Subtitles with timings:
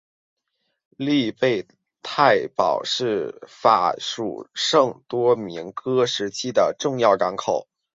[0.97, 1.67] 利贝
[2.01, 7.67] 泰堡是法属圣多明戈时期的重要港口。